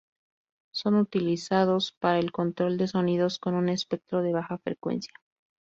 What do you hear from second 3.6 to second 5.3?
espectro de baja frecuencia.